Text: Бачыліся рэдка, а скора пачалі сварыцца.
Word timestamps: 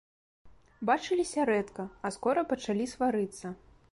Бачыліся 0.89 1.45
рэдка, 1.51 1.85
а 2.09 2.13
скора 2.17 2.45
пачалі 2.53 2.91
сварыцца. 2.97 3.47